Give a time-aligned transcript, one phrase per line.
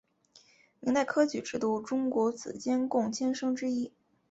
[0.79, 3.93] 明代科举制度中国子监贡监生之一。